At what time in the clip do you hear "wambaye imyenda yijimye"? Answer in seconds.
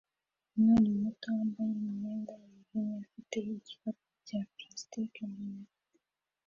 1.37-2.89